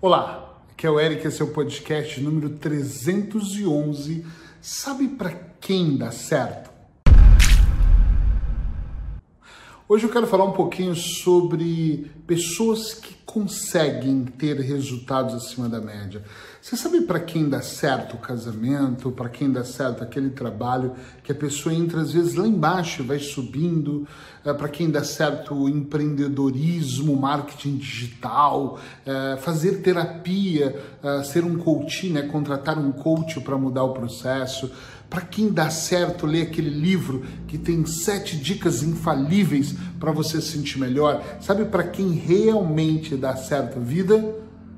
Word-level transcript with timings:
Olá, 0.00 0.62
aqui 0.70 0.86
é 0.86 0.90
o 0.90 1.00
Eric, 1.00 1.26
esse 1.26 1.42
é 1.42 1.44
o 1.44 1.52
podcast 1.52 2.20
número 2.20 2.50
311. 2.50 4.24
Sabe 4.62 5.08
para 5.08 5.32
quem 5.60 5.96
dá 5.96 6.12
certo? 6.12 6.70
Hoje 9.90 10.04
eu 10.04 10.10
quero 10.10 10.26
falar 10.26 10.44
um 10.44 10.52
pouquinho 10.52 10.94
sobre 10.94 12.10
pessoas 12.26 12.92
que 12.92 13.14
conseguem 13.24 14.22
ter 14.22 14.60
resultados 14.60 15.34
acima 15.34 15.66
da 15.66 15.80
média. 15.80 16.22
Você 16.60 16.76
sabe 16.76 17.00
para 17.02 17.18
quem 17.18 17.48
dá 17.48 17.62
certo 17.62 18.16
o 18.16 18.18
casamento, 18.18 19.10
para 19.10 19.30
quem 19.30 19.50
dá 19.50 19.64
certo 19.64 20.04
aquele 20.04 20.28
trabalho 20.28 20.92
que 21.24 21.32
a 21.32 21.34
pessoa 21.34 21.74
entra 21.74 22.02
às 22.02 22.12
vezes 22.12 22.34
lá 22.34 22.46
embaixo, 22.46 23.02
vai 23.02 23.18
subindo, 23.18 24.06
é, 24.44 24.52
para 24.52 24.68
quem 24.68 24.90
dá 24.90 25.02
certo 25.02 25.54
o 25.54 25.70
empreendedorismo, 25.70 27.16
marketing 27.16 27.78
digital, 27.78 28.78
é, 29.06 29.38
fazer 29.38 29.80
terapia, 29.80 30.78
é, 31.02 31.22
ser 31.22 31.44
um 31.44 31.56
coach, 31.56 32.10
né, 32.10 32.22
contratar 32.22 32.78
um 32.78 32.92
coach 32.92 33.40
para 33.40 33.56
mudar 33.56 33.84
o 33.84 33.94
processo 33.94 34.70
para 35.08 35.22
quem 35.22 35.50
dá 35.50 35.70
certo 35.70 36.26
ler 36.26 36.42
aquele 36.42 36.70
livro 36.70 37.24
que 37.46 37.56
tem 37.56 37.84
sete 37.86 38.36
dicas 38.36 38.82
infalíveis 38.82 39.74
para 39.98 40.12
você 40.12 40.40
se 40.40 40.52
sentir 40.52 40.78
melhor? 40.78 41.24
Sabe 41.40 41.64
para 41.64 41.84
quem 41.84 42.10
realmente 42.10 43.16
dá 43.16 43.34
certo 43.36 43.78
a 43.78 43.82
vida? 43.82 44.36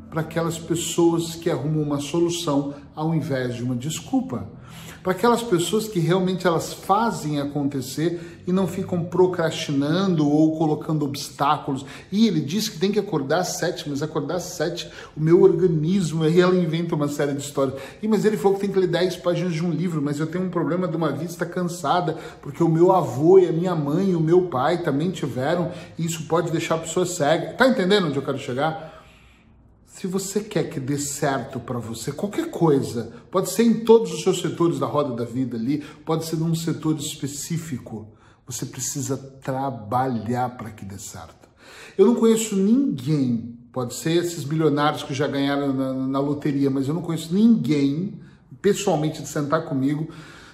Para 0.08 0.20
aquelas 0.20 0.58
pessoas 0.58 1.34
que 1.34 1.50
arrumam 1.50 1.82
uma 1.82 2.00
solução 2.00 2.74
ao 2.94 3.14
invés 3.14 3.56
de 3.56 3.62
uma 3.62 3.74
desculpa 3.74 4.48
para 5.02 5.12
aquelas 5.12 5.42
pessoas 5.42 5.88
que 5.88 5.98
realmente 5.98 6.46
elas 6.46 6.72
fazem 6.72 7.40
acontecer 7.40 8.40
e 8.46 8.52
não 8.52 8.66
ficam 8.66 9.04
procrastinando 9.04 10.28
ou 10.28 10.56
colocando 10.56 11.04
obstáculos. 11.04 11.84
E 12.10 12.26
ele 12.26 12.40
diz 12.40 12.68
que 12.68 12.78
tem 12.78 12.92
que 12.92 12.98
acordar 12.98 13.40
às 13.40 13.58
sete, 13.58 13.88
mas 13.88 14.02
acordar 14.02 14.36
às 14.36 14.44
sete, 14.44 14.90
o 15.16 15.20
meu 15.20 15.42
organismo, 15.42 16.24
aí 16.24 16.40
ela 16.40 16.56
inventa 16.56 16.94
uma 16.94 17.08
série 17.08 17.32
de 17.32 17.42
histórias. 17.42 17.80
E 18.02 18.08
mas 18.08 18.24
ele 18.24 18.36
falou 18.36 18.58
que 18.58 18.62
tem 18.66 18.72
que 18.72 18.78
ler 18.78 18.88
dez 18.88 19.16
páginas 19.16 19.54
de 19.54 19.64
um 19.64 19.70
livro, 19.70 20.02
mas 20.02 20.18
eu 20.18 20.26
tenho 20.26 20.44
um 20.44 20.50
problema 20.50 20.88
de 20.88 20.96
uma 20.96 21.12
vista 21.12 21.46
cansada, 21.46 22.16
porque 22.42 22.62
o 22.62 22.68
meu 22.68 22.92
avô 22.92 23.38
e 23.38 23.48
a 23.48 23.52
minha 23.52 23.74
mãe 23.74 24.10
e 24.10 24.16
o 24.16 24.20
meu 24.20 24.42
pai 24.42 24.82
também 24.82 25.10
tiveram, 25.10 25.70
e 25.98 26.04
isso 26.04 26.26
pode 26.26 26.50
deixar 26.50 26.74
a 26.76 26.78
pessoa 26.78 27.06
cega. 27.06 27.54
Tá 27.54 27.68
entendendo 27.68 28.08
onde 28.08 28.16
eu 28.16 28.22
quero 28.22 28.38
chegar? 28.38 28.89
Se 29.90 30.06
você 30.06 30.40
quer 30.40 30.70
que 30.70 30.78
dê 30.78 30.96
certo 30.96 31.58
para 31.58 31.78
você, 31.78 32.12
qualquer 32.12 32.48
coisa, 32.48 33.12
pode 33.30 33.50
ser 33.50 33.64
em 33.64 33.84
todos 33.84 34.14
os 34.14 34.22
seus 34.22 34.40
setores 34.40 34.78
da 34.78 34.86
roda 34.86 35.14
da 35.14 35.30
vida 35.30 35.56
ali, 35.56 35.84
pode 36.06 36.24
ser 36.24 36.36
num 36.36 36.54
setor 36.54 36.96
específico, 36.96 38.08
você 38.46 38.64
precisa 38.64 39.16
trabalhar 39.16 40.56
para 40.56 40.70
que 40.70 40.84
dê 40.84 40.96
certo. 40.96 41.48
Eu 41.98 42.06
não 42.06 42.14
conheço 42.14 42.56
ninguém, 42.56 43.58
pode 43.72 43.94
ser 43.94 44.12
esses 44.12 44.44
milionários 44.44 45.02
que 45.02 45.12
já 45.12 45.26
ganharam 45.26 45.74
na, 45.74 45.92
na 45.92 46.20
loteria, 46.20 46.70
mas 46.70 46.86
eu 46.86 46.94
não 46.94 47.02
conheço 47.02 47.34
ninguém, 47.34 48.14
pessoalmente, 48.62 49.20
de 49.20 49.28
sentar 49.28 49.64
comigo, 49.66 50.08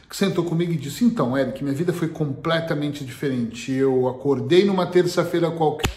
que 0.09 0.17
sentou 0.17 0.45
comigo 0.45 0.73
e 0.73 0.77
disse: 0.77 1.05
Então, 1.05 1.37
Eric, 1.37 1.63
minha 1.63 1.77
vida 1.77 1.93
foi 1.93 2.09
completamente 2.09 3.05
diferente. 3.05 3.71
Eu 3.71 4.09
acordei 4.09 4.65
numa 4.65 4.87
terça-feira 4.87 5.51
qualquer, 5.51 5.93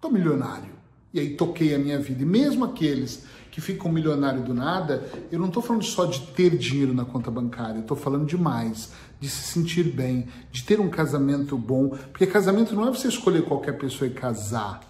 tô 0.00 0.10
milionário. 0.10 0.77
E 1.12 1.20
aí 1.20 1.30
toquei 1.30 1.74
a 1.74 1.78
minha 1.78 1.98
vida. 1.98 2.22
E 2.22 2.26
mesmo 2.26 2.64
aqueles 2.64 3.24
que 3.50 3.60
ficam 3.60 3.90
milionários 3.90 4.44
do 4.44 4.54
nada, 4.54 5.04
eu 5.32 5.38
não 5.38 5.48
estou 5.48 5.62
falando 5.62 5.84
só 5.84 6.04
de 6.04 6.20
ter 6.28 6.56
dinheiro 6.56 6.94
na 6.94 7.04
conta 7.04 7.30
bancária, 7.30 7.76
eu 7.76 7.80
estou 7.80 7.96
falando 7.96 8.26
de 8.26 8.36
mais, 8.36 8.92
de 9.18 9.28
se 9.28 9.52
sentir 9.52 9.84
bem, 9.84 10.28
de 10.52 10.62
ter 10.62 10.78
um 10.78 10.88
casamento 10.88 11.56
bom. 11.56 11.88
Porque 11.88 12.26
casamento 12.26 12.74
não 12.74 12.86
é 12.86 12.90
você 12.90 13.08
escolher 13.08 13.42
qualquer 13.42 13.78
pessoa 13.78 14.08
e 14.08 14.12
casar. 14.12 14.80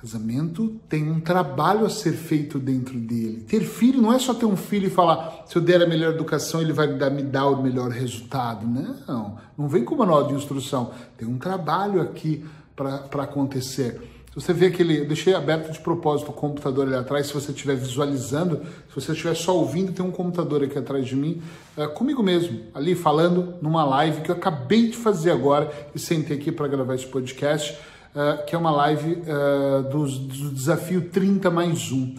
Casamento 0.00 0.80
tem 0.88 1.10
um 1.10 1.18
trabalho 1.18 1.84
a 1.86 1.90
ser 1.90 2.12
feito 2.12 2.58
dentro 2.58 2.98
dele. 2.98 3.44
Ter 3.48 3.60
filho 3.64 4.00
não 4.00 4.12
é 4.12 4.18
só 4.18 4.34
ter 4.34 4.44
um 4.44 4.56
filho 4.56 4.86
e 4.86 4.90
falar, 4.90 5.44
se 5.46 5.56
eu 5.56 5.62
der 5.62 5.82
a 5.82 5.86
melhor 5.86 6.12
educação, 6.12 6.60
ele 6.60 6.72
vai 6.72 6.86
me 7.10 7.22
dar 7.22 7.46
o 7.48 7.62
melhor 7.62 7.90
resultado. 7.90 8.66
Não, 8.66 9.38
não 9.56 9.66
vem 9.66 9.84
com 9.84 9.96
manual 9.96 10.26
de 10.26 10.34
instrução. 10.34 10.92
Tem 11.16 11.26
um 11.26 11.38
trabalho 11.38 12.00
aqui 12.00 12.44
para 12.76 13.24
acontecer. 13.24 14.13
Você 14.34 14.52
vê 14.52 14.66
aquele, 14.66 15.04
deixei 15.04 15.32
aberto 15.32 15.70
de 15.70 15.78
propósito 15.78 16.30
o 16.30 16.34
computador 16.34 16.88
ali 16.88 16.96
atrás, 16.96 17.28
se 17.28 17.34
você 17.34 17.52
estiver 17.52 17.76
visualizando, 17.76 18.62
se 18.88 18.94
você 18.94 19.12
estiver 19.12 19.34
só 19.36 19.56
ouvindo, 19.56 19.92
tem 19.92 20.04
um 20.04 20.10
computador 20.10 20.64
aqui 20.64 20.76
atrás 20.76 21.06
de 21.06 21.14
mim, 21.14 21.40
é, 21.76 21.86
comigo 21.86 22.20
mesmo, 22.20 22.60
ali 22.74 22.96
falando 22.96 23.54
numa 23.62 23.84
live 23.84 24.22
que 24.22 24.30
eu 24.32 24.34
acabei 24.34 24.88
de 24.88 24.96
fazer 24.96 25.30
agora 25.30 25.70
e 25.94 26.00
sentei 26.00 26.36
aqui 26.36 26.50
para 26.50 26.66
gravar 26.66 26.96
esse 26.96 27.06
podcast, 27.06 27.78
é, 28.12 28.36
que 28.38 28.56
é 28.56 28.58
uma 28.58 28.72
live 28.72 29.22
é, 29.24 29.82
do, 29.82 30.04
do 30.04 30.50
desafio 30.50 31.02
30 31.10 31.48
mais 31.48 31.92
1. 31.92 32.16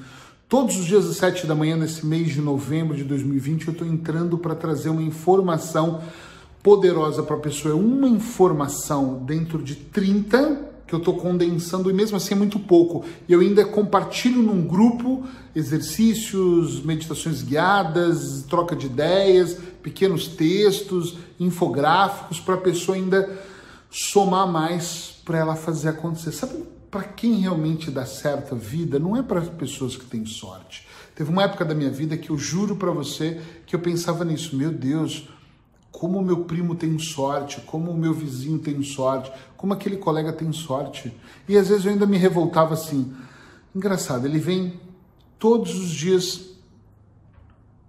Todos 0.48 0.78
os 0.78 0.86
dias 0.86 1.06
às 1.06 1.18
7 1.18 1.46
da 1.46 1.56
manhã, 1.56 1.75
nesse 1.75 2.06
mês 2.06 2.30
de 2.30 2.40
novembro 2.40 2.96
de 2.96 3.04
2020, 3.04 3.68
eu 3.68 3.72
estou 3.74 3.86
entrando 3.86 4.38
para 4.38 4.56
trazer 4.56 4.88
uma 4.88 5.04
informação 5.04 6.02
poderosa 6.64 7.24
para 7.24 7.36
a 7.36 7.40
pessoa. 7.40 7.74
É 7.74 7.78
uma 7.78 8.08
informação 8.08 9.24
dentro 9.25 9.62
de 9.62 9.75
30 9.75 10.75
que 10.88 10.94
eu 10.94 11.00
estou 11.00 11.16
condensando 11.16 11.90
e 11.90 11.94
mesmo 11.94 12.18
assim 12.18 12.34
é 12.34 12.38
muito 12.38 12.59
pouco. 12.59 13.03
E 13.28 13.34
eu 13.34 13.40
ainda 13.40 13.66
compartilho 13.66 14.41
num 14.41 14.66
grupo 14.66 15.23
exercícios, 15.56 16.84
meditações 16.84 17.41
guiadas, 17.41 18.44
troca 18.47 18.75
de 18.75 18.85
ideias, 18.85 19.57
pequenos 19.81 20.28
textos, 20.28 21.18
infográficos 21.40 22.40
para 22.40 22.56
a 22.56 22.59
pessoa 22.59 22.97
ainda 22.97 23.29
somar 23.90 24.47
mais 24.47 25.22
para 25.25 25.40
ela 25.40 25.56
fazer 25.56 25.90
acontecer. 25.90 26.31
Sabe 26.31 26.63
para 26.91 27.03
quem 27.03 27.40
realmente 27.40 27.90
dá 27.90 28.06
certo 28.06 28.56
a 28.56 28.57
vida? 28.57 29.00
Não 29.00 29.18
é 29.18 29.24
para 29.24 29.40
as 29.40 29.50
pessoas 29.50 29.95
que 29.95 30.06
têm 30.06 30.25
sorte. 30.25 30.85
Teve 31.16 31.29
uma 31.29 31.44
época 31.44 31.63
da 31.63 31.74
minha 31.74 31.90
vida 31.90 32.18
que 32.18 32.29
eu 32.29 32.38
juro 32.38 32.75
para 32.75 32.91
você 32.91 33.41
que 33.66 33.75
eu 33.75 33.79
pensava 33.79 34.25
nisso. 34.25 34.56
Meu 34.56 34.72
Deus, 34.72 35.29
como 35.95 36.19
o 36.19 36.23
meu 36.23 36.44
primo 36.44 36.75
tem 36.75 37.00
sorte, 37.00 37.61
como 37.61 37.89
o 37.89 37.97
meu 37.97 38.13
vizinho 38.13 38.59
tem 38.59 38.83
sorte, 38.83 39.31
como 39.56 39.73
aquele 39.73 39.95
colega 39.95 40.33
tem 40.33 40.51
sorte. 40.51 41.16
E 41.47 41.57
às 41.57 41.69
vezes 41.69 41.85
eu 41.85 41.91
ainda 41.91 42.06
me 42.06 42.17
revoltava 42.17 42.73
assim. 42.73 43.16
Engraçado, 43.73 44.25
ele 44.25 44.38
vem 44.38 44.79
todos 45.39 45.73
os 45.73 45.89
dias 45.89 46.50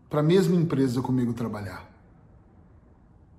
para 0.08 0.20
a 0.20 0.22
mesma 0.22 0.54
empresa 0.54 1.02
comigo 1.02 1.34
trabalhar. 1.34 1.90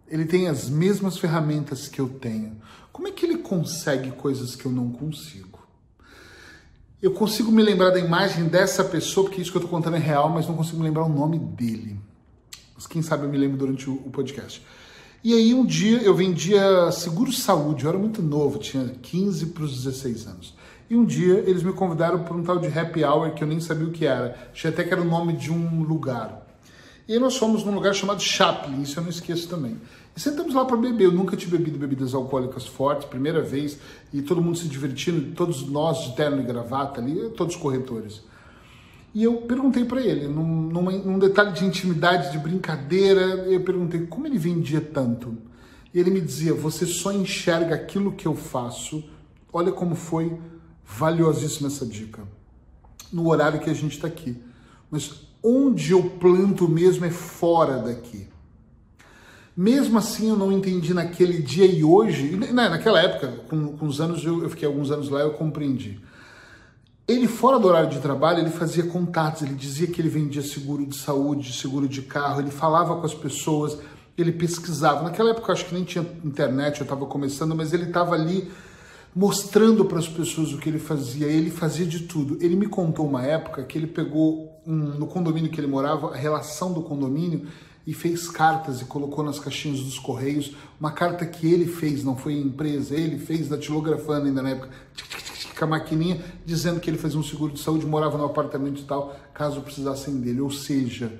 Ele 0.05 0.25
tem 0.25 0.49
as 0.49 0.69
mesmas 0.69 1.17
ferramentas 1.17 1.87
que 1.87 1.99
eu 1.99 2.09
tenho. 2.09 2.57
Como 2.91 3.07
é 3.07 3.11
que 3.11 3.25
ele 3.25 3.37
consegue 3.37 4.11
coisas 4.11 4.53
que 4.55 4.65
eu 4.65 4.71
não 4.71 4.91
consigo? 4.91 5.65
Eu 7.01 7.13
consigo 7.13 7.51
me 7.51 7.63
lembrar 7.63 7.91
da 7.91 7.99
imagem 7.99 8.45
dessa 8.45 8.83
pessoa, 8.83 9.25
porque 9.25 9.41
isso 9.41 9.51
que 9.51 9.57
eu 9.57 9.61
estou 9.61 9.71
contando 9.71 9.95
é 9.95 9.99
real, 9.99 10.29
mas 10.29 10.47
não 10.47 10.55
consigo 10.55 10.77
me 10.77 10.83
lembrar 10.83 11.03
o 11.03 11.09
nome 11.09 11.39
dele. 11.39 11.97
Mas 12.77 12.85
quem 12.87 13.01
sabe 13.01 13.25
eu 13.25 13.29
me 13.29 13.37
lembro 13.37 13.57
durante 13.57 13.89
o, 13.89 13.95
o 13.95 14.11
podcast. 14.11 14.63
E 15.23 15.33
aí 15.33 15.51
um 15.51 15.65
dia 15.65 15.97
eu 16.03 16.13
vendia 16.13 16.91
seguro 16.91 17.33
saúde, 17.33 17.83
eu 17.83 17.89
era 17.89 17.97
muito 17.97 18.21
novo, 18.21 18.59
tinha 18.59 18.85
15 19.01 19.47
para 19.47 19.63
os 19.63 19.83
16 19.83 20.27
anos. 20.27 20.53
E 20.89 20.95
um 20.95 21.03
dia 21.03 21.43
eles 21.45 21.63
me 21.63 21.73
convidaram 21.73 22.23
para 22.23 22.35
um 22.35 22.43
tal 22.43 22.59
de 22.59 22.67
happy 22.67 23.03
hour 23.03 23.33
que 23.33 23.43
eu 23.43 23.47
nem 23.47 23.59
sabia 23.59 23.87
o 23.87 23.91
que 23.91 24.05
era. 24.05 24.37
Achei 24.53 24.69
até 24.69 24.83
que 24.83 24.93
era 24.93 25.01
o 25.01 25.05
nome 25.05 25.33
de 25.33 25.51
um 25.51 25.81
lugar. 25.81 26.45
E 27.07 27.13
aí 27.13 27.19
nós 27.19 27.35
fomos 27.35 27.63
num 27.63 27.73
lugar 27.73 27.95
chamado 27.95 28.21
Chaplin, 28.21 28.81
isso 28.81 28.99
eu 28.99 29.03
não 29.03 29.09
esqueço 29.09 29.47
também. 29.47 29.77
E 30.15 30.19
sentamos 30.19 30.53
lá 30.53 30.65
para 30.65 30.77
beber. 30.77 31.05
Eu 31.05 31.11
nunca 31.11 31.35
tinha 31.35 31.49
bebido 31.49 31.77
bebidas 31.77 32.13
alcoólicas 32.13 32.65
fortes, 32.65 33.07
primeira 33.07 33.41
vez, 33.41 33.79
e 34.13 34.21
todo 34.21 34.41
mundo 34.41 34.57
se 34.57 34.67
divertindo, 34.67 35.33
todos 35.33 35.67
nós 35.67 36.03
de 36.03 36.15
terno 36.15 36.41
e 36.41 36.43
gravata 36.43 37.01
ali, 37.01 37.29
todos 37.31 37.55
corretores. 37.55 38.21
E 39.17 39.23
eu 39.23 39.37
perguntei 39.37 39.83
para 39.83 39.99
ele, 39.99 40.27
num, 40.27 40.43
num 40.43 41.17
detalhe 41.17 41.51
de 41.51 41.65
intimidade, 41.65 42.31
de 42.31 42.37
brincadeira, 42.37 43.47
eu 43.49 43.59
perguntei 43.61 44.05
como 44.05 44.27
ele 44.27 44.37
vendia 44.37 44.79
tanto. 44.79 45.35
E 45.91 45.99
ele 45.99 46.11
me 46.11 46.21
dizia: 46.21 46.53
Você 46.53 46.85
só 46.85 47.11
enxerga 47.11 47.73
aquilo 47.73 48.11
que 48.11 48.27
eu 48.27 48.35
faço. 48.35 49.03
Olha 49.51 49.71
como 49.71 49.95
foi 49.95 50.37
valiosíssima 50.85 51.67
essa 51.67 51.83
dica. 51.83 52.21
No 53.11 53.27
horário 53.27 53.59
que 53.59 53.71
a 53.71 53.73
gente 53.73 53.95
está 53.95 54.07
aqui. 54.07 54.37
Mas 54.91 55.23
onde 55.41 55.93
eu 55.93 56.11
planto 56.11 56.69
mesmo 56.69 57.03
é 57.03 57.09
fora 57.09 57.79
daqui. 57.79 58.27
Mesmo 59.57 59.97
assim, 59.97 60.29
eu 60.29 60.35
não 60.35 60.51
entendi 60.51 60.93
naquele 60.93 61.41
dia 61.41 61.65
e 61.65 61.83
hoje, 61.83 62.37
né, 62.37 62.69
naquela 62.69 63.01
época, 63.01 63.29
com, 63.49 63.75
com 63.77 63.87
os 63.87 63.99
anos, 63.99 64.23
eu, 64.23 64.43
eu 64.43 64.49
fiquei 64.51 64.67
alguns 64.67 64.91
anos 64.91 65.09
lá, 65.09 65.21
eu 65.21 65.33
compreendi. 65.33 65.99
Ele, 67.07 67.25
fora 67.25 67.57
do 67.57 67.67
horário 67.67 67.89
de 67.89 67.99
trabalho, 67.99 68.39
ele 68.39 68.49
fazia 68.49 68.83
contatos, 68.83 69.41
ele 69.41 69.53
dizia 69.53 69.87
que 69.87 70.01
ele 70.01 70.09
vendia 70.09 70.41
seguro 70.41 70.85
de 70.85 70.97
saúde, 70.97 71.53
seguro 71.53 71.87
de 71.87 72.01
carro, 72.01 72.41
ele 72.41 72.51
falava 72.51 72.97
com 72.97 73.05
as 73.05 73.13
pessoas, 73.13 73.77
ele 74.17 74.33
pesquisava. 74.33 75.03
Naquela 75.03 75.29
época, 75.29 75.49
eu 75.49 75.53
acho 75.53 75.65
que 75.65 75.73
nem 75.73 75.85
tinha 75.85 76.05
internet, 76.25 76.79
eu 76.79 76.83
estava 76.83 77.05
começando, 77.05 77.55
mas 77.55 77.71
ele 77.71 77.85
estava 77.85 78.13
ali 78.13 78.51
mostrando 79.15 79.85
para 79.85 79.99
as 79.99 80.07
pessoas 80.07 80.51
o 80.51 80.57
que 80.57 80.67
ele 80.67 80.79
fazia. 80.79 81.27
Ele 81.27 81.49
fazia 81.49 81.85
de 81.85 82.01
tudo. 82.01 82.37
Ele 82.41 82.57
me 82.57 82.67
contou 82.67 83.07
uma 83.07 83.25
época 83.25 83.63
que 83.63 83.77
ele 83.77 83.87
pegou 83.87 84.61
um, 84.67 84.75
no 84.75 85.07
condomínio 85.07 85.49
que 85.49 85.59
ele 85.59 85.67
morava, 85.67 86.13
a 86.13 86.17
relação 86.17 86.73
do 86.73 86.81
condomínio, 86.81 87.47
e 87.87 87.93
fez 87.93 88.27
cartas 88.27 88.81
e 88.81 88.85
colocou 88.85 89.23
nas 89.23 89.39
caixinhas 89.39 89.79
dos 89.79 89.97
correios 89.97 90.53
uma 90.77 90.91
carta 90.91 91.25
que 91.25 91.47
ele 91.51 91.65
fez, 91.65 92.03
não 92.03 92.17
foi 92.17 92.33
empresa, 92.33 92.93
ele 92.93 93.17
fez 93.17 93.47
datilografando 93.47 94.27
ainda 94.27 94.41
na 94.41 94.49
época, 94.49 94.69
com 95.57 95.63
a 95.63 95.67
maquininha, 95.67 96.21
dizendo 96.45 96.81
que 96.81 96.89
ele 96.89 96.97
fazia 96.97 97.17
um 97.17 97.23
seguro 97.23 97.53
de 97.53 97.61
saúde, 97.61 97.85
morava 97.85 98.17
no 98.17 98.25
apartamento 98.25 98.81
e 98.81 98.83
tal, 98.83 99.17
caso 99.33 99.61
precisassem 99.61 100.19
dele. 100.19 100.41
Ou 100.41 100.51
seja, 100.51 101.11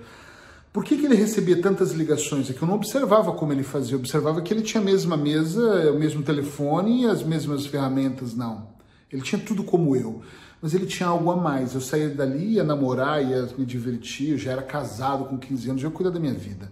por 0.73 0.83
que, 0.83 0.97
que 0.97 1.05
ele 1.05 1.15
recebia 1.15 1.59
tantas 1.61 1.93
ligações? 1.93 2.49
É 2.49 2.53
que 2.53 2.61
eu 2.61 2.67
não 2.67 2.75
observava 2.75 3.31
como 3.31 3.53
ele 3.53 3.63
fazia, 3.63 3.93
eu 3.93 3.99
observava 3.99 4.41
que 4.41 4.53
ele 4.53 4.61
tinha 4.61 4.81
a 4.81 4.85
mesma 4.85 5.15
mesa, 5.15 5.91
o 5.91 5.97
mesmo 5.97 6.21
telefone 6.21 7.03
e 7.03 7.07
as 7.07 7.23
mesmas 7.23 7.65
ferramentas, 7.65 8.35
não. 8.35 8.67
Ele 9.09 9.21
tinha 9.21 9.41
tudo 9.41 9.63
como 9.63 9.95
eu 9.95 10.21
mas 10.61 10.73
ele 10.73 10.85
tinha 10.85 11.09
algo 11.09 11.31
a 11.31 11.35
mais. 11.35 11.73
Eu 11.73 11.81
saía 11.81 12.09
dali, 12.09 12.53
ia 12.53 12.63
namorar, 12.63 13.23
ia 13.23 13.47
me 13.57 13.65
divertir, 13.65 14.31
eu 14.31 14.37
já 14.37 14.51
era 14.51 14.61
casado 14.61 15.25
com 15.25 15.37
15 15.37 15.69
anos, 15.69 15.81
já 15.81 15.89
cuidava 15.89 16.15
da 16.15 16.19
minha 16.19 16.33
vida. 16.33 16.71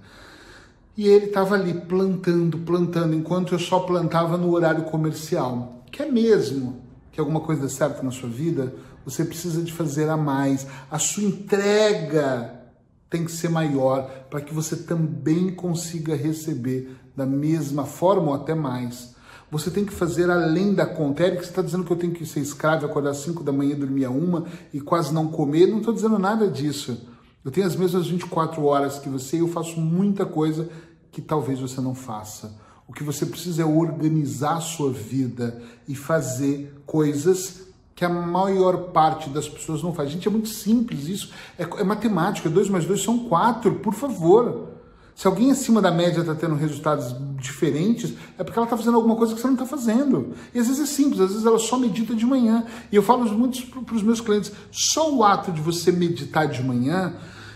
E 0.98 1.08
ele 1.08 1.26
estava 1.26 1.56
ali 1.56 1.74
plantando, 1.74 2.58
plantando, 2.60 3.14
enquanto 3.14 3.54
eu 3.54 3.60
só 3.60 3.80
plantava 3.80 4.38
no 4.38 4.52
horário 4.52 4.84
comercial. 4.84 5.84
Que 5.92 6.04
é 6.04 6.12
mesmo 6.12 6.82
que 7.12 7.20
alguma 7.20 7.42
coisa 7.42 7.64
dê 7.64 7.70
certo 7.70 8.04
na 8.04 8.12
sua 8.12 8.30
vida, 8.30 8.74
você 9.06 9.24
precisa 9.24 9.62
de 9.62 9.72
fazer 9.72 10.10
a 10.10 10.18
mais. 10.18 10.66
A 10.90 10.98
sua 10.98 11.24
entrega 11.24 12.64
tem 13.10 13.24
que 13.24 13.31
ser 13.31 13.50
maior 13.50 14.10
para 14.30 14.42
que 14.42 14.54
você 14.54 14.76
também 14.76 15.54
consiga 15.54 16.16
receber 16.16 16.98
da 17.16 17.26
mesma 17.26 17.86
forma 17.86 18.30
ou 18.30 18.34
até 18.34 18.56
mais. 18.56 19.15
Você 19.57 19.72
tem 19.72 19.86
que 19.86 19.94
fazer 19.94 20.30
além 20.30 20.74
da 20.74 20.86
conta. 20.86 21.24
Eric, 21.24 21.42
você 21.42 21.50
está 21.50 21.62
dizendo 21.62 21.86
que 21.86 21.92
eu 21.92 21.96
tenho 21.96 22.12
que 22.12 22.25
ser 22.25 22.42
escravo, 22.42 22.86
acordar 22.86 23.12
às 23.12 23.19
5 23.19 23.42
da 23.42 23.54
manhã, 23.54 23.74
dormir 23.74 24.04
a 24.04 24.10
uma 24.10 24.44
e 24.74 24.81
quase 24.81 25.13
não 25.13 25.30
comer. 25.30 25.66
Não 25.66 25.78
estou 25.78 25.94
dizendo 25.94 26.19
nada 26.19 26.50
disso. 26.50 27.07
Eu 27.44 27.50
tenho 27.50 27.66
as 27.66 27.74
mesmas 27.74 28.07
24 28.07 28.62
horas 28.66 29.00
que 29.00 29.07
você 29.07 29.38
e 29.38 29.40
eu 29.40 29.48
faço 29.48 29.80
muita 29.80 30.25
coisa 30.25 30.68
que 31.10 31.22
talvez 31.22 31.62
você 31.62 31.80
não 31.80 31.96
faça. 31.96 32.54
O 32.86 32.92
que 32.92 33.02
você 33.02 33.25
precisa 33.25 33.62
é 33.62 33.66
organizar 33.66 34.57
a 34.57 34.62
sua 34.62 34.92
vida 34.92 35.62
e 35.88 35.96
fazer 35.96 36.75
coisas 36.86 37.62
que 37.96 38.04
a 38.04 38.10
maior 38.10 38.92
parte 38.92 39.30
das 39.30 39.48
pessoas 39.48 39.81
não 39.81 39.94
faz. 39.94 40.12
Gente, 40.12 40.28
é 40.28 40.31
muito 40.31 40.50
simples 40.50 41.07
isso. 41.07 41.31
É, 41.57 41.63
é 41.63 41.84
matemática. 41.86 42.50
2 42.50 42.68
mais 42.68 42.84
2 42.84 43.02
são 43.02 43.19
4, 43.30 43.75
por 43.75 43.94
favor. 43.94 44.75
Se 45.16 45.28
alguém 45.28 45.50
acima 45.50 45.82
da 45.82 45.92
média 45.92 46.20
está 46.20 46.36
tendo 46.36 46.56
resultados 46.56 47.16
diferentes, 47.38 48.14
é 48.38 48.44
porque 48.44 48.60
ela 48.60 48.66
está 48.66 48.76
fazendo 48.76 48.98
alguma 48.98 49.16
coisa 49.16 49.34
que 49.34 49.40
você 49.40 49.48
não 49.48 49.54
está 49.54 49.66
fazendo. 49.66 50.34
E 50.54 50.60
às 50.60 50.68
vezes 50.68 50.84
é 50.84 50.86
simples, 50.86 51.22
às 51.22 51.30
vezes 51.30 51.46
ela 51.46 51.58
só 51.58 51.78
medita 51.78 52.14
de 52.14 52.26
manhã. 52.26 52.66
E 52.92 52.98
eu 52.98 53.02
falo 53.02 53.24
muito 53.32 53.66
para 53.82 53.96
os 53.96 54.04
meus 54.04 54.20
clientes: 54.20 54.52
só 54.70 55.16
o 55.16 55.24
ato 55.24 55.54
de 55.54 55.62
você 55.62 55.90
meditar 55.90 56.50
de 56.50 56.62
manhã, 56.62 57.16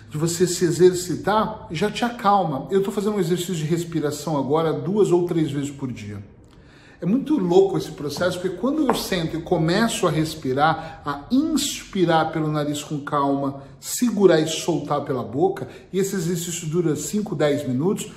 de 0.10 0.18
você 0.18 0.48
se 0.48 0.64
exercitar, 0.64 1.68
já 1.70 1.92
te 1.92 2.06
acalma. 2.06 2.66
Eu 2.72 2.80
estou 2.80 2.94
fazendo 2.94 3.18
um 3.18 3.20
exercício 3.20 3.56
de 3.56 3.66
respiração 3.66 4.38
agora 4.38 4.72
duas 4.72 5.12
ou 5.12 5.28
três 5.28 5.52
vezes 5.52 5.70
por 5.70 5.92
dia. 5.92 6.24
É 7.02 7.06
muito 7.06 7.38
louco 7.38 7.78
esse 7.78 7.92
processo, 7.92 8.40
porque 8.40 8.58
quando 8.58 8.86
eu 8.86 8.94
sento 8.94 9.38
e 9.38 9.42
começo 9.42 10.06
a 10.06 10.12
respirar, 10.12 11.02
a 11.06 11.24
inspirar 11.32 12.32
pelo 12.34 12.52
nariz 12.52 12.84
com 12.84 13.00
calma, 13.00 13.64
segurar 13.80 14.42
e 14.42 14.48
soltar 14.48 15.02
pela 15.06 15.24
boca, 15.24 15.66
e 15.94 16.00
esse 16.00 16.16
exercício 16.16 16.68
dura 16.68 16.98
5, 16.98 17.34
10 17.36 17.70
minutos, 17.70 18.12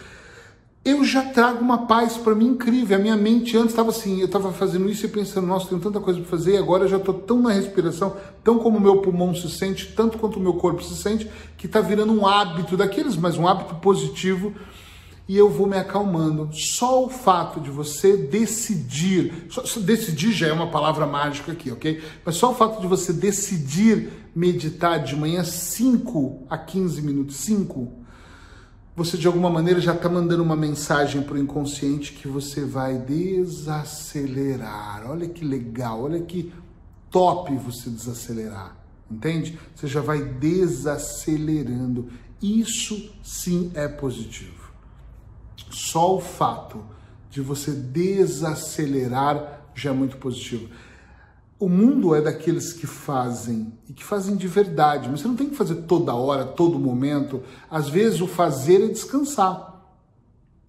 eu 0.85 1.05
já 1.05 1.23
trago 1.23 1.61
uma 1.61 1.87
paz 1.87 2.17
para 2.17 2.35
mim 2.35 2.49
incrível. 2.49 2.97
A 2.97 3.01
minha 3.01 3.17
mente 3.17 3.57
antes 3.57 3.71
estava 3.71 3.91
assim, 3.91 4.19
eu 4.19 4.27
estava 4.27 4.53
fazendo 4.53 4.91
isso 4.91 5.07
e 5.07 5.09
pensando, 5.09 5.47
nossa, 5.47 5.69
tenho 5.69 5.81
tanta 5.81 6.01
coisa 6.01 6.19
para 6.19 6.29
fazer, 6.29 6.55
e 6.55 6.59
agora 6.59 6.83
eu 6.83 6.89
já 6.89 6.97
estou 6.97 7.15
tão 7.15 7.41
na 7.41 7.53
respiração, 7.53 8.17
tão 8.43 8.59
como 8.59 8.79
o 8.79 8.81
meu 8.81 8.97
pulmão 9.01 9.33
se 9.33 9.49
sente, 9.49 9.93
tanto 9.95 10.19
quanto 10.19 10.41
o 10.41 10.43
meu 10.43 10.55
corpo 10.55 10.83
se 10.83 10.97
sente, 10.97 11.31
que 11.57 11.67
está 11.67 11.81
virando 11.81 12.13
um 12.13 12.27
hábito 12.27 12.77
daqueles, 12.77 13.17
mas 13.17 13.39
um 13.39 13.47
hábito 13.47 13.77
positivo 13.77 14.53
e 15.29 15.37
eu 15.37 15.49
vou 15.49 15.67
me 15.67 15.77
acalmando. 15.77 16.49
Só 16.53 17.05
o 17.05 17.09
fato 17.09 17.61
de 17.61 17.71
você 17.71 18.17
decidir, 18.17 19.47
só, 19.49 19.63
decidir 19.81 20.33
já 20.33 20.49
é 20.49 20.53
uma 20.53 20.71
palavra 20.71 21.07
mágica 21.07 21.53
aqui, 21.53 21.71
ok? 21.71 22.03
Mas 22.25 22.37
só 22.37 22.53
o 22.53 22.55
fato 22.55 22.81
de 22.81 22.87
você 22.87 23.13
decidir 23.13 24.11
meditar 24.35 25.03
de 25.03 25.15
manhã 25.15 25.45
5 25.45 26.47
a 26.49 26.59
15 26.59 27.03
minutos, 27.03 27.37
5, 27.37 27.93
você 28.95 29.17
de 29.17 29.27
alguma 29.27 29.49
maneira 29.49 29.81
já 29.81 29.95
está 29.95 30.09
mandando 30.09 30.43
uma 30.43 30.57
mensagem 30.57 31.23
para 31.23 31.37
o 31.37 31.39
inconsciente 31.39 32.13
que 32.13 32.29
você 32.29 32.65
vai 32.65 32.99
desacelerar. 32.99 35.09
Olha 35.09 35.29
que 35.29 35.45
legal, 35.45 36.03
olha 36.03 36.21
que 36.21 36.53
top 37.11 37.55
você 37.57 37.89
desacelerar, 37.89 38.77
entende? 39.11 39.59
Você 39.75 39.87
já 39.87 40.01
vai 40.01 40.23
desacelerando. 40.23 42.09
Isso 42.43 43.15
sim 43.23 43.71
é 43.75 43.89
positivo. 43.89 44.62
Só 45.73 46.17
o 46.17 46.21
fato 46.21 46.85
de 47.31 47.41
você 47.41 47.73
desacelerar 47.73 49.63
já 49.75 49.91
é 49.91 49.93
muito 49.93 50.19
positivo. 50.19 50.69
O 51.59 51.69
mundo 51.69 52.15
é 52.15 52.21
daqueles 52.21 52.73
que 52.73 52.87
fazem 52.87 53.73
e 53.89 53.93
que 53.93 54.05
fazem 54.05 54.37
de 54.37 54.49
verdade, 54.49 55.09
mas 55.09 55.21
você 55.21 55.29
não 55.29 55.37
tem 55.37 55.49
que 55.49 55.57
fazer 55.57 55.77
toda 55.83 56.15
hora, 56.15 56.45
todo 56.45 56.79
momento. 56.79 57.43
Às 57.71 57.89
vezes 57.89 58.21
o 58.21 58.27
fazer 58.27 58.85
é 58.85 58.89
descansar. 58.89 59.73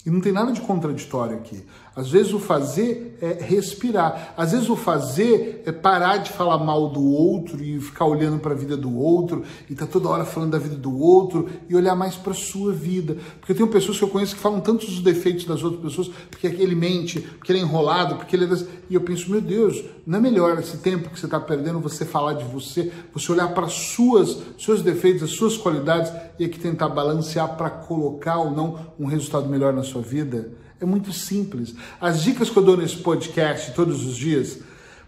E 0.05 0.09
não 0.09 0.21
tem 0.21 0.31
nada 0.31 0.51
de 0.51 0.61
contraditório 0.61 1.37
aqui. 1.37 1.65
Às 1.95 2.09
vezes 2.09 2.33
o 2.33 2.39
fazer 2.39 3.17
é 3.21 3.43
respirar. 3.43 4.33
Às 4.35 4.51
vezes 4.51 4.67
o 4.67 4.75
fazer 4.75 5.61
é 5.63 5.71
parar 5.71 6.17
de 6.17 6.31
falar 6.31 6.57
mal 6.57 6.89
do 6.89 7.03
outro 7.03 7.63
e 7.63 7.79
ficar 7.79 8.05
olhando 8.05 8.39
para 8.39 8.53
a 8.53 8.57
vida 8.57 8.75
do 8.75 8.97
outro 8.97 9.43
e 9.69 9.75
tá 9.75 9.85
toda 9.85 10.09
hora 10.09 10.25
falando 10.25 10.51
da 10.51 10.57
vida 10.57 10.75
do 10.75 10.97
outro 10.99 11.47
e 11.69 11.75
olhar 11.75 11.95
mais 11.95 12.15
para 12.15 12.33
sua 12.33 12.73
vida. 12.73 13.17
Porque 13.39 13.51
eu 13.51 13.55
tenho 13.55 13.69
pessoas 13.69 13.99
que 13.99 14.03
eu 14.03 14.07
conheço 14.07 14.35
que 14.35 14.41
falam 14.41 14.59
tantos 14.59 14.89
os 14.89 15.01
defeitos 15.01 15.45
das 15.45 15.63
outras 15.63 15.83
pessoas, 15.83 16.09
porque 16.31 16.47
ele 16.47 16.73
mente, 16.73 17.19
porque 17.19 17.51
ele 17.51 17.59
é 17.59 17.61
enrolado, 17.61 18.15
porque 18.15 18.35
ele 18.35 18.45
é 18.45 18.47
e 18.89 18.95
eu 18.95 19.01
penso, 19.01 19.29
meu 19.29 19.41
Deus, 19.41 19.83
não 20.05 20.17
é 20.17 20.21
melhor 20.21 20.57
esse 20.59 20.77
tempo 20.77 21.09
que 21.09 21.19
você 21.19 21.25
está 21.25 21.39
perdendo 21.39 21.79
você 21.79 22.05
falar 22.05 22.33
de 22.33 22.43
você, 22.43 22.91
você 23.13 23.31
olhar 23.31 23.53
para 23.53 23.67
suas 23.67 24.37
seus 24.57 24.81
defeitos, 24.81 25.23
as 25.23 25.31
suas 25.31 25.57
qualidades 25.57 26.11
e 26.39 26.45
aqui 26.45 26.59
tentar 26.59 26.89
balancear 26.89 27.55
para 27.55 27.69
colocar 27.69 28.37
ou 28.37 28.51
não 28.51 28.79
um 28.99 29.05
resultado 29.05 29.47
melhor 29.47 29.73
na 29.73 29.83
sua 29.83 30.01
vida? 30.01 30.51
É 30.83 30.85
muito 30.85 31.13
simples. 31.13 31.73
As 32.01 32.21
dicas 32.21 32.49
que 32.49 32.57
eu 32.57 32.63
dou 32.63 32.75
nesse 32.75 32.97
podcast 32.97 33.71
todos 33.71 34.05
os 34.05 34.17
dias 34.17 34.59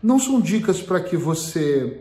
não 0.01 0.17
são 0.17 0.39
dicas 0.39 0.81
para 0.81 1.01
que 1.01 1.17
você 1.17 1.99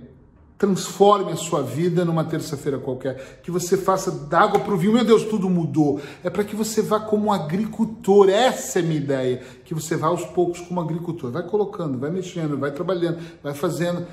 transforme 0.56 1.32
a 1.32 1.36
sua 1.36 1.60
vida 1.60 2.04
numa 2.04 2.22
terça-feira 2.22 2.78
qualquer, 2.78 3.40
que 3.42 3.50
você 3.50 3.76
faça 3.76 4.12
da 4.12 4.42
água 4.42 4.60
para 4.60 4.72
o 4.72 4.76
vinho, 4.76 4.92
meu 4.92 5.04
Deus, 5.04 5.24
tudo 5.24 5.50
mudou. 5.50 6.00
É 6.22 6.30
para 6.30 6.44
que 6.44 6.54
você 6.54 6.82
vá 6.82 7.00
como 7.00 7.32
agricultor, 7.32 8.28
essa 8.28 8.78
é 8.78 8.82
minha 8.82 9.00
ideia, 9.00 9.42
que 9.64 9.74
você 9.74 9.96
vá 9.96 10.06
aos 10.06 10.24
poucos 10.24 10.60
como 10.60 10.80
agricultor, 10.80 11.32
vai 11.32 11.42
colocando, 11.42 11.98
vai 11.98 12.12
mexendo, 12.12 12.56
vai 12.56 12.70
trabalhando, 12.70 13.18
vai 13.42 13.54
fazendo 13.54 14.06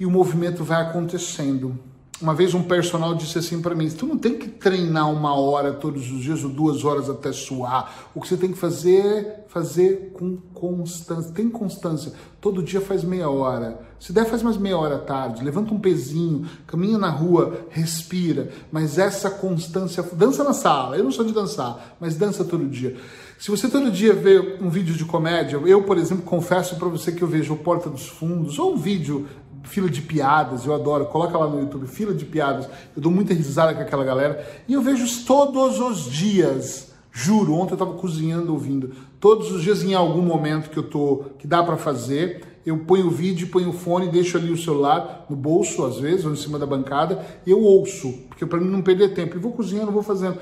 e 0.00 0.06
o 0.06 0.10
movimento 0.10 0.64
vai 0.64 0.80
acontecendo. 0.80 1.78
Uma 2.22 2.32
vez 2.32 2.54
um 2.54 2.62
personal 2.62 3.14
disse 3.14 3.38
assim 3.38 3.60
para 3.60 3.74
mim: 3.74 3.90
tu 3.90 4.06
não 4.06 4.16
tem 4.16 4.38
que 4.38 4.48
treinar 4.48 5.10
uma 5.10 5.34
hora 5.34 5.72
todos 5.72 6.10
os 6.10 6.22
dias 6.22 6.44
ou 6.44 6.50
duas 6.50 6.84
horas 6.84 7.10
até 7.10 7.32
suar. 7.32 8.10
O 8.14 8.20
que 8.20 8.28
você 8.28 8.36
tem 8.36 8.52
que 8.52 8.58
fazer 8.58 9.00
é 9.04 9.44
fazer 9.48 10.12
com 10.14 10.36
constância. 10.54 11.32
Tem 11.32 11.50
constância. 11.50 12.12
Todo 12.40 12.62
dia 12.62 12.80
faz 12.80 13.02
meia 13.02 13.28
hora. 13.28 13.80
Se 13.98 14.12
der, 14.12 14.26
faz 14.26 14.42
mais 14.42 14.56
meia 14.56 14.78
hora 14.78 14.96
à 14.96 14.98
tarde. 14.98 15.42
Levanta 15.42 15.74
um 15.74 15.80
pezinho, 15.80 16.46
caminha 16.66 16.98
na 16.98 17.10
rua, 17.10 17.66
respira. 17.70 18.50
Mas 18.70 18.96
essa 18.96 19.28
constância. 19.28 20.02
Dança 20.12 20.44
na 20.44 20.52
sala. 20.52 20.96
Eu 20.96 21.04
não 21.04 21.10
sou 21.10 21.24
de 21.24 21.32
dançar, 21.32 21.96
mas 21.98 22.14
dança 22.14 22.44
todo 22.44 22.68
dia. 22.68 22.96
Se 23.38 23.50
você 23.50 23.68
todo 23.68 23.90
dia 23.90 24.14
vê 24.14 24.58
um 24.60 24.70
vídeo 24.70 24.94
de 24.94 25.04
comédia, 25.04 25.60
eu, 25.66 25.82
por 25.82 25.98
exemplo, 25.98 26.22
confesso 26.22 26.76
para 26.76 26.88
você 26.88 27.10
que 27.10 27.22
eu 27.22 27.28
vejo 27.28 27.54
o 27.54 27.56
Porta 27.56 27.90
dos 27.90 28.08
Fundos 28.08 28.58
ou 28.58 28.74
um 28.74 28.76
vídeo 28.76 29.26
fila 29.64 29.88
de 29.88 30.02
piadas, 30.02 30.64
eu 30.64 30.74
adoro, 30.74 31.06
coloca 31.06 31.36
lá 31.36 31.48
no 31.48 31.60
YouTube, 31.60 31.86
fila 31.86 32.14
de 32.14 32.24
piadas, 32.24 32.68
eu 32.96 33.02
dou 33.02 33.10
muita 33.10 33.34
risada 33.34 33.74
com 33.74 33.80
aquela 33.80 34.04
galera, 34.04 34.46
e 34.68 34.74
eu 34.74 34.82
vejo 34.82 35.06
todos 35.24 35.80
os 35.80 36.04
dias, 36.10 36.92
juro, 37.10 37.54
ontem 37.54 37.72
eu 37.72 37.76
estava 37.76 37.94
cozinhando 37.94 38.52
ouvindo, 38.52 38.92
todos 39.18 39.50
os 39.50 39.62
dias 39.62 39.82
em 39.82 39.94
algum 39.94 40.22
momento 40.22 40.70
que 40.70 40.76
eu 40.76 40.84
tô, 40.84 41.24
que 41.38 41.46
dá 41.46 41.62
para 41.62 41.76
fazer, 41.76 42.42
eu 42.64 42.78
ponho 42.78 43.08
o 43.08 43.10
vídeo, 43.10 43.48
ponho 43.48 43.70
o 43.70 43.72
fone, 43.72 44.08
deixo 44.08 44.38
ali 44.38 44.50
o 44.50 44.56
celular 44.56 45.26
no 45.28 45.36
bolso, 45.36 45.84
às 45.84 45.98
vezes, 45.98 46.24
ou 46.24 46.32
em 46.32 46.36
cima 46.36 46.58
da 46.58 46.66
bancada, 46.66 47.24
e 47.46 47.50
eu 47.50 47.60
ouço, 47.60 48.12
porque 48.28 48.46
para 48.46 48.58
mim 48.58 48.70
não 48.70 48.80
perder 48.80 49.12
tempo, 49.12 49.36
e 49.36 49.40
vou 49.40 49.52
cozinhando, 49.52 49.92
vou 49.92 50.02
fazendo. 50.02 50.38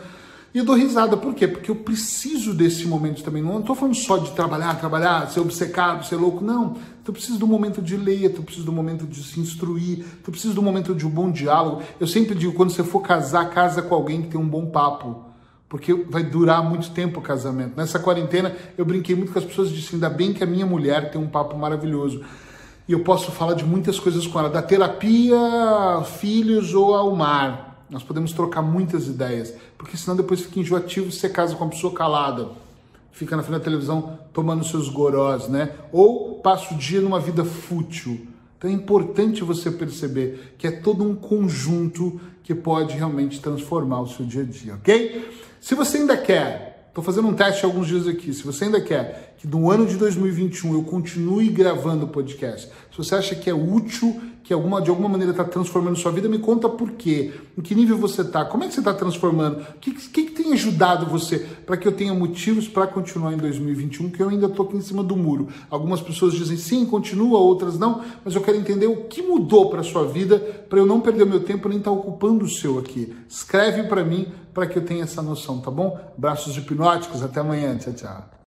E 0.54 0.58
eu 0.58 0.66
dou 0.66 0.76
risada, 0.76 1.16
por 1.16 1.34
quê? 1.34 1.48
Porque 1.48 1.70
eu 1.70 1.76
preciso 1.76 2.52
desse 2.52 2.86
momento 2.86 3.22
também. 3.22 3.42
Não 3.42 3.60
estou 3.60 3.74
falando 3.74 3.94
só 3.94 4.18
de 4.18 4.32
trabalhar, 4.32 4.78
trabalhar, 4.78 5.30
ser 5.30 5.40
obcecado, 5.40 6.04
ser 6.04 6.16
louco. 6.16 6.44
Não. 6.44 6.76
Tu 7.02 7.10
precisa 7.10 7.38
do 7.38 7.46
momento 7.46 7.80
de 7.80 7.96
ler, 7.96 8.34
tu 8.34 8.42
precisa 8.42 8.66
do 8.66 8.72
momento 8.72 9.06
de 9.06 9.22
se 9.22 9.40
instruir, 9.40 10.04
tu 10.22 10.30
precisa 10.30 10.52
do 10.52 10.60
momento 10.60 10.94
de 10.94 11.06
um 11.06 11.10
bom 11.10 11.30
diálogo. 11.30 11.82
Eu 11.98 12.06
sempre 12.06 12.34
digo, 12.34 12.52
quando 12.52 12.70
você 12.70 12.84
for 12.84 13.00
casar, 13.00 13.48
casa 13.48 13.80
com 13.80 13.94
alguém 13.94 14.20
que 14.20 14.28
tem 14.28 14.38
um 14.38 14.46
bom 14.46 14.66
papo. 14.66 15.24
Porque 15.70 15.94
vai 15.94 16.22
durar 16.22 16.62
muito 16.62 16.90
tempo 16.90 17.20
o 17.20 17.22
casamento. 17.22 17.74
Nessa 17.74 17.98
quarentena, 17.98 18.54
eu 18.76 18.84
brinquei 18.84 19.16
muito 19.16 19.32
com 19.32 19.38
as 19.38 19.44
pessoas 19.46 19.70
e 19.70 19.72
disse, 19.72 19.94
ainda 19.94 20.10
bem 20.10 20.34
que 20.34 20.44
a 20.44 20.46
minha 20.46 20.66
mulher 20.66 21.10
tem 21.10 21.18
um 21.18 21.28
papo 21.28 21.56
maravilhoso. 21.56 22.22
E 22.86 22.92
eu 22.92 23.00
posso 23.00 23.32
falar 23.32 23.54
de 23.54 23.64
muitas 23.64 23.98
coisas 23.98 24.26
com 24.26 24.38
ela, 24.38 24.50
da 24.50 24.60
terapia, 24.60 25.38
filhos 26.04 26.74
ou 26.74 26.94
ao 26.94 27.16
mar 27.16 27.71
Nós 27.92 28.02
podemos 28.02 28.32
trocar 28.32 28.62
muitas 28.62 29.06
ideias, 29.06 29.52
porque 29.76 29.98
senão 29.98 30.16
depois 30.16 30.40
fica 30.40 30.58
enjoativo 30.58 31.12
se 31.12 31.18
você 31.18 31.28
casa 31.28 31.54
com 31.54 31.62
uma 31.62 31.70
pessoa 31.70 31.92
calada, 31.92 32.48
fica 33.12 33.36
na 33.36 33.42
frente 33.42 33.58
da 33.58 33.64
televisão 33.64 34.18
tomando 34.32 34.64
seus 34.64 34.88
gorós, 34.88 35.46
né? 35.46 35.74
Ou 35.92 36.36
passa 36.36 36.72
o 36.72 36.78
dia 36.78 37.02
numa 37.02 37.20
vida 37.20 37.44
fútil. 37.44 38.26
Então 38.56 38.70
é 38.70 38.72
importante 38.72 39.44
você 39.44 39.70
perceber 39.70 40.54
que 40.56 40.66
é 40.66 40.70
todo 40.70 41.04
um 41.04 41.14
conjunto 41.14 42.18
que 42.42 42.54
pode 42.54 42.96
realmente 42.96 43.42
transformar 43.42 44.00
o 44.00 44.08
seu 44.08 44.24
dia 44.24 44.40
a 44.40 44.46
dia, 44.46 44.74
ok? 44.76 45.30
Se 45.60 45.74
você 45.74 45.98
ainda 45.98 46.16
quer, 46.16 46.86
estou 46.88 47.04
fazendo 47.04 47.28
um 47.28 47.34
teste 47.34 47.62
alguns 47.66 47.88
dias 47.88 48.08
aqui, 48.08 48.32
se 48.32 48.42
você 48.42 48.64
ainda 48.64 48.80
quer 48.80 49.36
que 49.36 49.46
no 49.46 49.70
ano 49.70 49.84
de 49.84 49.98
2021 49.98 50.72
eu 50.72 50.82
continue 50.84 51.50
gravando 51.50 52.06
o 52.06 52.08
podcast, 52.08 52.68
se 52.68 52.96
você 52.96 53.14
acha 53.14 53.34
que 53.34 53.50
é 53.50 53.54
útil 53.54 54.18
que 54.42 54.52
alguma, 54.52 54.80
de 54.80 54.90
alguma 54.90 55.08
maneira 55.08 55.30
está 55.32 55.44
transformando 55.44 55.96
sua 55.96 56.10
vida, 56.10 56.28
me 56.28 56.38
conta 56.38 56.68
por 56.68 56.92
quê. 56.92 57.32
Em 57.56 57.60
que 57.60 57.74
nível 57.74 57.96
você 57.96 58.22
está? 58.22 58.44
Como 58.44 58.64
é 58.64 58.68
que 58.68 58.74
você 58.74 58.80
está 58.80 58.92
transformando? 58.92 59.60
O 59.60 59.78
que, 59.80 59.92
que, 59.92 60.24
que, 60.24 60.30
tem 60.30 60.52
ajudado 60.52 61.06
você 61.06 61.38
para 61.38 61.76
que 61.76 61.86
eu 61.86 61.92
tenha 61.92 62.12
motivos 62.12 62.68
para 62.68 62.86
continuar 62.86 63.32
em 63.32 63.36
2021, 63.36 64.10
que 64.10 64.22
eu 64.22 64.28
ainda 64.28 64.46
estou 64.46 64.66
aqui 64.66 64.76
em 64.76 64.80
cima 64.80 65.02
do 65.02 65.16
muro? 65.16 65.48
Algumas 65.70 66.00
pessoas 66.00 66.34
dizem 66.34 66.56
sim, 66.56 66.84
continua, 66.84 67.38
outras 67.38 67.78
não, 67.78 68.02
mas 68.24 68.34
eu 68.34 68.40
quero 68.40 68.56
entender 68.56 68.86
o 68.86 69.04
que 69.04 69.22
mudou 69.22 69.70
para 69.70 69.82
sua 69.82 70.06
vida 70.06 70.38
para 70.68 70.78
eu 70.78 70.86
não 70.86 71.00
perder 71.00 71.24
meu 71.24 71.40
tempo 71.44 71.68
nem 71.68 71.78
estar 71.78 71.90
tá 71.90 71.96
ocupando 71.96 72.44
o 72.44 72.48
seu 72.48 72.78
aqui. 72.78 73.14
Escreve 73.28 73.84
para 73.84 74.04
mim 74.04 74.26
para 74.52 74.66
que 74.66 74.78
eu 74.78 74.84
tenha 74.84 75.04
essa 75.04 75.22
noção, 75.22 75.60
tá 75.60 75.70
bom? 75.70 75.98
Braços 76.16 76.56
hipnóticos, 76.56 77.22
até 77.22 77.40
amanhã. 77.40 77.76
Tchau, 77.76 77.92
tchau. 77.92 78.41